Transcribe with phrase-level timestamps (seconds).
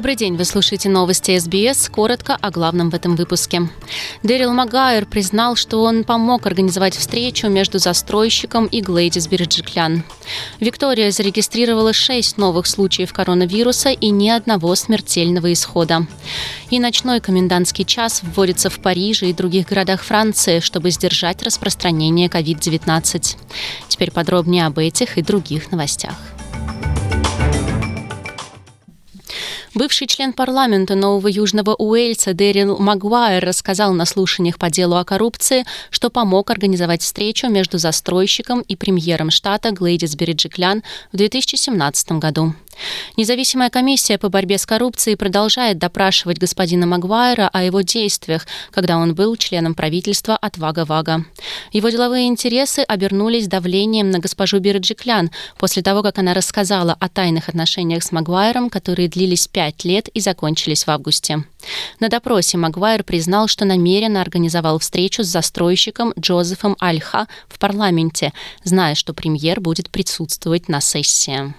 [0.00, 1.90] Добрый день, вы слушаете новости СБС.
[1.90, 3.68] Коротко о главном в этом выпуске.
[4.22, 10.02] Дэрил Магайр признал, что он помог организовать встречу между застройщиком и Глэдис Берджиклян.
[10.58, 16.06] Виктория зарегистрировала шесть новых случаев коронавируса и ни одного смертельного исхода.
[16.70, 23.36] И ночной комендантский час вводится в Париже и других городах Франции, чтобы сдержать распространение COVID-19.
[23.88, 26.14] Теперь подробнее об этих и других новостях.
[29.80, 35.64] Бывший член парламента Нового Южного Уэльса Дэрил Магуайр рассказал на слушаниях по делу о коррупции,
[35.88, 40.82] что помог организовать встречу между застройщиком и премьером штата Глэдис Бериджиклян
[41.12, 42.52] в 2017 году.
[43.16, 49.14] Независимая комиссия по борьбе с коррупцией продолжает допрашивать господина Магуайра о его действиях, когда он
[49.14, 51.24] был членом правительства от Вага-Вага.
[51.72, 57.48] Его деловые интересы обернулись давлением на госпожу Бирджиклян после того, как она рассказала о тайных
[57.48, 61.44] отношениях с Магуайром, которые длились пять лет и закончились в августе.
[61.98, 68.32] На допросе Магуайр признал, что намеренно организовал встречу с застройщиком Джозефом Альха в парламенте,
[68.64, 71.52] зная, что премьер будет присутствовать на сессии.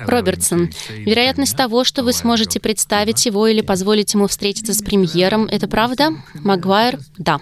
[0.00, 5.68] Робертсон, вероятность того, что вы сможете представить его или позволить ему встретиться с премьером, это
[5.68, 6.10] правда?
[6.34, 6.98] Магуайр?
[7.16, 7.40] Да.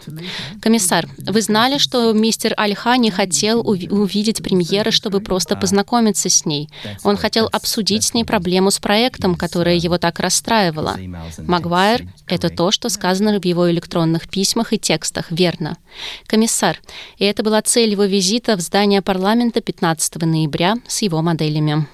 [0.60, 6.68] Комиссар, вы знали, что мистер Альха не хотел увидеть премьера, чтобы просто познакомиться с ней.
[7.04, 10.98] Он хотел обсудить с ней проблему с проектом, которая его так расстраивала.
[11.38, 15.78] Магуайр— это то, что сказано в его электронных письмах и текстах, верно.
[16.26, 16.78] Комиссар,
[17.16, 21.86] и это была цель его визита в здание парламента 15 ноября с его моделями.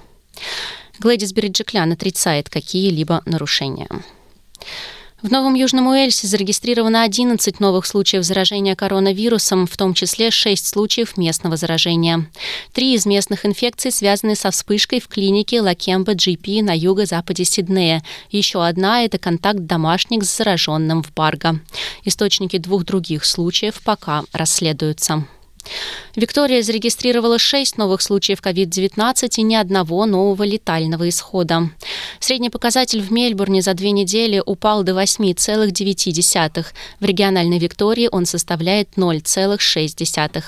[0.97, 3.87] Глэдис Бериджиклян отрицает какие-либо нарушения.
[5.21, 11.17] В Новом Южном Уэльсе зарегистрировано 11 новых случаев заражения коронавирусом, в том числе 6 случаев
[11.17, 12.25] местного заражения.
[12.73, 18.01] Три из местных инфекций связаны со вспышкой в клинике Лакемба GP на юго-западе Сиднея.
[18.31, 21.59] Еще одна– это контакт домашних с зараженным в Барго.
[22.05, 25.27] Источники двух других случаев пока расследуются.
[26.15, 31.69] Виктория зарегистрировала 6 новых случаев COVID-19 и ни одного нового летального исхода.
[32.19, 36.65] Средний показатель в Мельбурне за две недели упал до 8,9.
[36.99, 40.43] В региональной Виктории он составляет 0,6.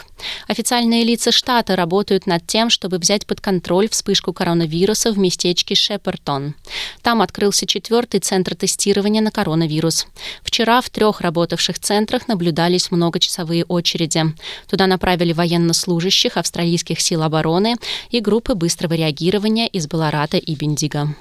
[0.47, 6.55] Официальные лица штата работают над тем, чтобы взять под контроль вспышку коронавируса в местечке Шепертон.
[7.01, 10.07] Там открылся четвертый центр тестирования на коронавирус.
[10.43, 14.23] Вчера в трех работавших центрах наблюдались многочасовые очереди.
[14.67, 17.75] Туда направили военнослужащих австралийских сил обороны
[18.09, 21.13] и группы быстрого реагирования из Баларата и Бендига.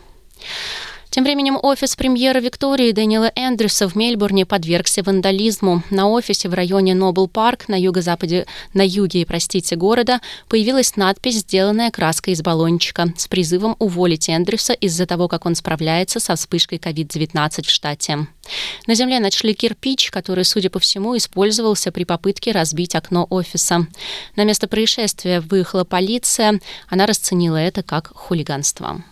[1.12, 5.82] Тем временем офис премьера Виктории Дэниела Эндрюса в Мельбурне подвергся вандализму.
[5.90, 11.90] На офисе в районе Нобл Парк на юго-западе, на юге, простите, города появилась надпись, сделанная
[11.90, 17.66] краской из баллончика, с призывом уволить Эндрюса из-за того, как он справляется со вспышкой COVID-19
[17.66, 18.26] в штате.
[18.86, 23.86] На земле нашли кирпич, который, судя по всему, использовался при попытке разбить окно офиса.
[24.34, 26.58] На место происшествия выехала полиция.
[26.88, 29.04] Она расценила это как хулиганство.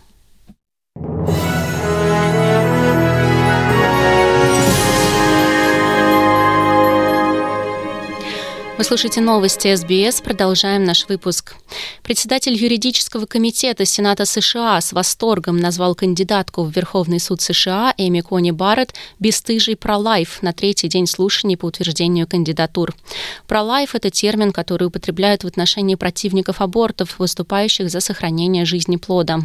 [8.81, 10.21] Вы слушаете новости СБС.
[10.21, 11.53] Продолжаем наш выпуск.
[12.01, 18.49] Председатель юридического комитета Сената США с восторгом назвал кандидатку в Верховный суд США Эми Кони
[18.49, 22.95] Барретт «бесстыжий пролайф» на третий день слушаний по утверждению кандидатур.
[23.45, 29.41] Пролайф– это термин, который употребляют в отношении противников абортов, выступающих за сохранение жизни плода.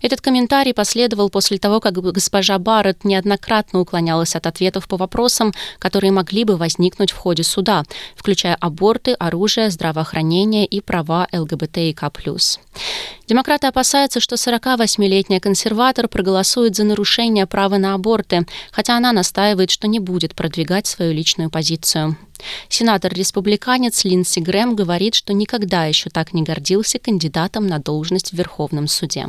[0.00, 6.12] Этот комментарий последовал после того, как госпожа Барретт неоднократно уклонялась от ответов по вопросам, которые
[6.12, 7.84] могли бы возникнуть в ходе суда,
[8.16, 12.10] включая аборты, оружие, здравоохранение и права ЛГБТИК+.
[13.26, 19.88] Демократы опасаются, что 48-летняя консерватор проголосует за нарушение права на аборты, хотя она настаивает, что
[19.88, 22.16] не будет продвигать свою личную позицию.
[22.68, 28.86] Сенатор-республиканец Линдси Грэм говорит, что никогда еще так не гордился кандидатом на должность в Верховном
[28.86, 29.26] суде.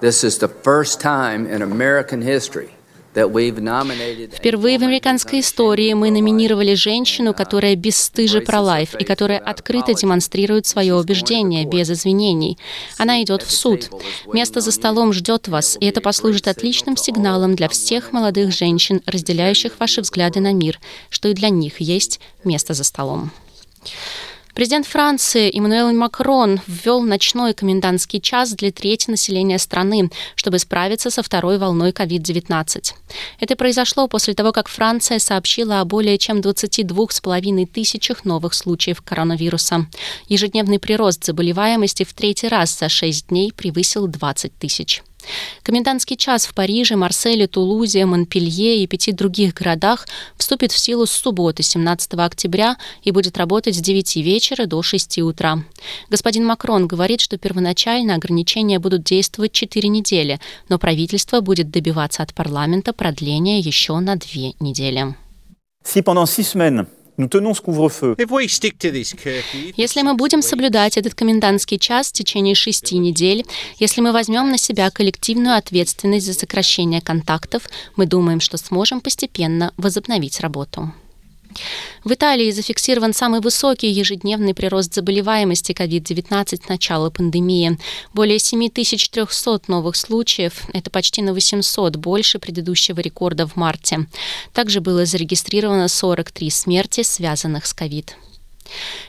[0.00, 2.70] This is the first time in American history
[3.12, 10.94] Впервые в американской истории мы номинировали женщину, которая бесстыже про-лайф и которая открыто демонстрирует свое
[10.94, 12.58] убеждение без извинений.
[12.96, 13.90] Она идет в суд.
[14.32, 19.78] Место за столом ждет вас, и это послужит отличным сигналом для всех молодых женщин, разделяющих
[19.78, 20.80] ваши взгляды на мир,
[21.10, 23.30] что и для них есть место за столом.
[24.54, 31.22] Президент Франции Эммануэл Макрон ввел ночной комендантский час для трети населения страны, чтобы справиться со
[31.22, 32.92] второй волной COVID-19.
[33.40, 39.86] Это произошло после того, как Франция сообщила о более чем 22,5 тысячах новых случаев коронавируса.
[40.28, 45.02] Ежедневный прирост заболеваемости в третий раз за 6 дней превысил 20 тысяч.
[45.62, 51.12] Комендантский час в Париже, Марселе, Тулузе, Монпелье и пяти других городах вступит в силу с
[51.12, 55.62] субботы, 17 октября, и будет работать с 9 вечера до 6 утра.
[56.08, 62.34] Господин Макрон говорит, что первоначально ограничения будут действовать 4 недели, но правительство будет добиваться от
[62.34, 65.14] парламента продления еще на 2 недели.
[65.84, 66.86] Si pendant six semaines,
[69.76, 73.44] если мы будем соблюдать этот комендантский час в течение шести недель,
[73.78, 79.72] если мы возьмем на себя коллективную ответственность за сокращение контактов, мы думаем, что сможем постепенно
[79.76, 80.92] возобновить работу.
[82.04, 87.78] В Италии зафиксирован самый высокий ежедневный прирост заболеваемости COVID-19 с начала пандемии.
[88.12, 90.64] Более 7300 новых случаев.
[90.72, 94.06] Это почти на 800 больше предыдущего рекорда в марте.
[94.52, 98.10] Также было зарегистрировано 43 смерти, связанных с COVID.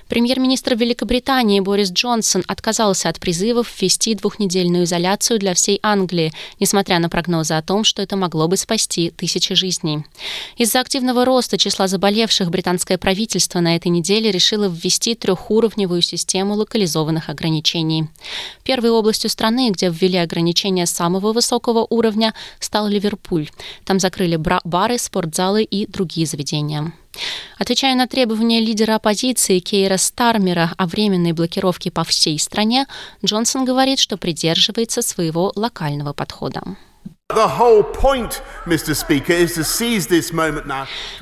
[0.08, 7.10] Премьер-министр Великобритании Борис Джонсон отказался от призывов ввести двухнедельную изоляцию для всей Англии, несмотря на
[7.10, 10.06] прогнозы о том, что это могло бы спасти тысячи жизней.
[10.58, 17.30] Из-за активного роста числа заболевших британское правительство на этой неделе решило ввести трехуровневую систему локализованных
[17.30, 18.10] ограничений.
[18.64, 23.50] Первой областью страны, где ввели ограничения самого высокого уровня, стал Ливерпуль.
[23.86, 26.94] Там закрыли бары, спортзалы и другие заведения.
[27.58, 32.88] Отвечая на требования лидера оппозиции Кейра Стармера о временной блокировке по всей стране,
[33.24, 36.64] Джонсон говорит, что придерживается своего локального подхода.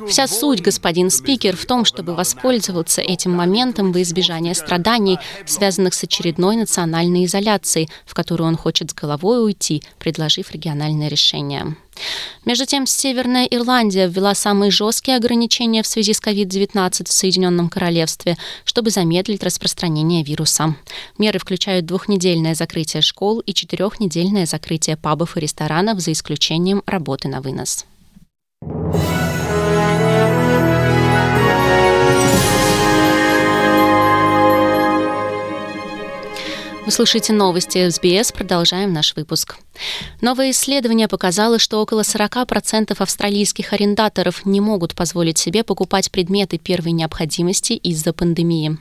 [0.07, 6.03] Вся суть, господин спикер, в том, чтобы воспользоваться этим моментом во избежание страданий, связанных с
[6.03, 11.77] очередной национальной изоляцией, в которую он хочет с головой уйти, предложив региональное решение.
[12.45, 18.37] Между тем, Северная Ирландия ввела самые жесткие ограничения в связи с COVID-19 в Соединенном Королевстве,
[18.65, 20.75] чтобы замедлить распространение вируса.
[21.17, 27.41] Меры включают двухнедельное закрытие школ и четырехнедельное закрытие пабов и ресторанов за исключением работы на
[27.41, 27.85] вынос.
[36.83, 38.31] Вы слушаете новости СБС.
[38.31, 39.57] Продолжаем наш выпуск.
[40.21, 46.91] Новое исследование показало, что около 40% австралийских арендаторов не могут позволить себе покупать предметы первой
[46.91, 48.77] необходимости из-за пандемии.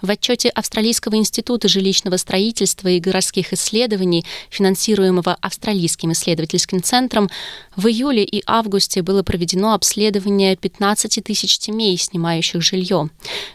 [0.00, 7.28] В отчете Австралийского института жилищного строительства и городских исследований, финансируемого Австралийским исследовательским центром,
[7.74, 13.10] в июле и августе было проведено обследование 15 тысяч семей, снимающих жилье.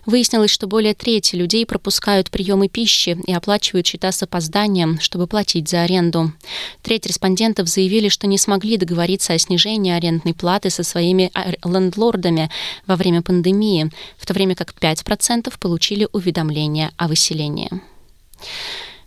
[0.06, 5.70] Выяснилось, что более трети людей пропускают приемы пищи и оплачивают счета с опозданием, чтобы платить
[5.70, 6.34] за аренду.
[6.82, 11.32] Треть респондентов заявили, что не смогли договориться о снижении арендной платы со своими
[11.64, 12.50] лендлордами
[12.88, 17.70] во время пандемии, в то время как 5% получили уведомления о выселении.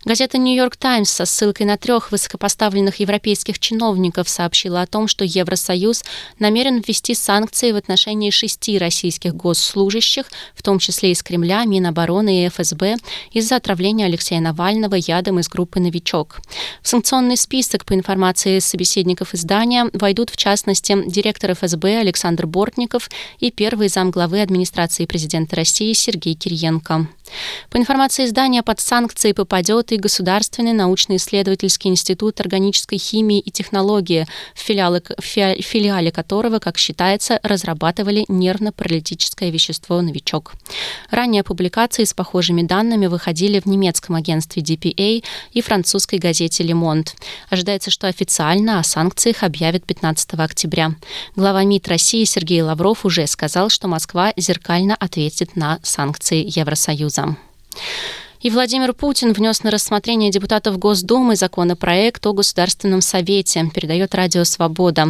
[0.05, 6.03] Газета «Нью-Йорк Таймс» со ссылкой на трех высокопоставленных европейских чиновников сообщила о том, что Евросоюз
[6.37, 12.49] намерен ввести санкции в отношении шести российских госслужащих, в том числе из Кремля, Минобороны и
[12.49, 12.97] ФСБ,
[13.31, 16.37] из-за отравления Алексея Навального ядом из группы «Новичок».
[16.83, 23.09] В санкционный список, по информации собеседников издания, войдут, в частности, директор ФСБ Александр Бортников
[23.39, 27.07] и первый замглавы администрации президента России Сергей Кириенко.
[27.71, 34.59] По информации издания, под санкции попадет и Государственный научно-исследовательский институт органической химии и технологии, в
[34.59, 40.53] филиале, в филиале которого, как считается, разрабатывали нервно-паралитическое вещество «Новичок».
[41.09, 47.09] Ранее публикации с похожими данными выходили в немецком агентстве DPA и французской газете «Le Monde».
[47.49, 50.95] Ожидается, что официально о санкциях объявят 15 октября.
[51.35, 57.35] Глава МИД России Сергей Лавров уже сказал, что Москва зеркально ответит на санкции Евросоюза.
[58.45, 65.07] И Владимир Путин внес на рассмотрение депутатов Госдумы законопроект о Государственном Совете, передает Радио Свобода.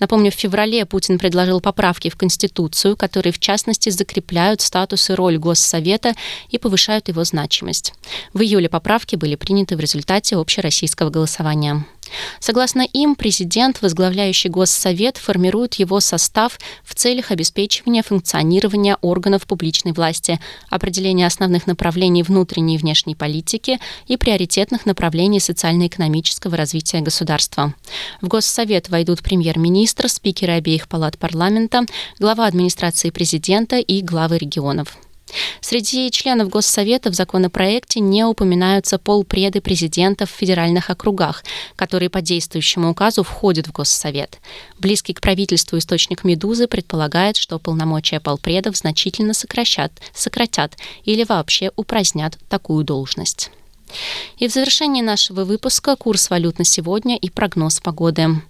[0.00, 5.36] Напомню, в феврале Путин предложил поправки в Конституцию, которые, в частности, закрепляют статус и роль
[5.36, 6.14] Госсовета
[6.48, 7.92] и повышают его значимость.
[8.32, 11.84] В июле поправки были приняты в результате общероссийского голосования.
[12.40, 20.38] Согласно им, президент, возглавляющий Госсовет, формирует его состав в целях обеспечивания функционирования органов публичной власти,
[20.70, 27.74] определения основных направлений внутренней и внешней политики и приоритетных направлений социально-экономического развития государства.
[28.20, 31.84] В Госсовет войдут премьер-министр, спикеры обеих палат парламента,
[32.18, 34.98] глава администрации президента и главы регионов.
[35.60, 41.44] Среди членов Госсовета в законопроекте не упоминаются полпреды президентов в федеральных округах,
[41.76, 44.38] которые по действующему указу входят в Госсовет.
[44.78, 52.38] Близкий к правительству источник «Медузы» предполагает, что полномочия полпредов значительно сокращат, сократят или вообще упразднят
[52.48, 53.50] такую должность.
[54.38, 58.42] И в завершении нашего выпуска курс валют на сегодня и прогноз погоды.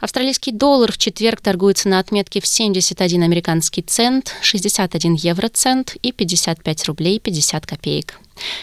[0.00, 6.84] Австралийский доллар в четверг торгуется на отметке в 71 американский цент, 61 евроцент и 55
[6.86, 8.18] рублей 50 копеек.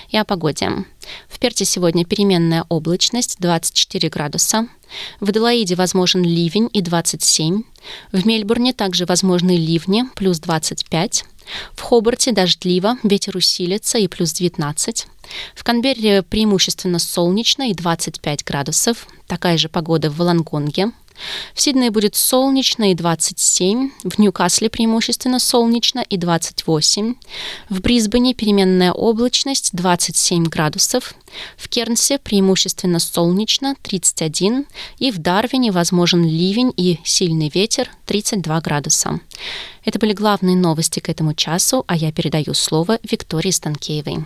[0.10, 0.70] И о погоде.
[1.30, 4.68] В Перте сегодня переменная облачность 24 градуса.
[5.20, 7.64] В Аделаиде возможен ливень и 27.
[8.12, 11.26] В Мельбурне также возможны ливни плюс 25.
[11.74, 15.08] В Хобарте дождливо, ветер усилится и плюс 19.
[15.56, 19.08] В Канберре преимущественно солнечно и 25 градусов.
[19.28, 20.92] Такая же погода в Волонгонге.
[21.54, 27.16] В Сиднее будет солнечно и 27, в Ньюкасле преимущественно солнечно и 28,
[27.70, 31.14] в Брисбене переменная облачность 27 градусов,
[31.58, 34.66] в Кернсе преимущественно солнечно 31
[34.98, 39.20] и в Дарвине возможен ливень и сильный ветер 32 градуса.
[39.84, 44.26] Это были главные новости к этому часу, а я передаю слово Виктории Станкеевой.